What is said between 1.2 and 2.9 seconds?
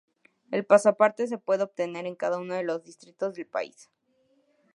se puede obtener en cada uno de los